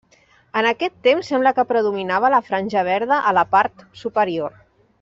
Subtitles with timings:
[0.61, 4.59] En aquest temps sembla que predominava la franja verda a la part superior.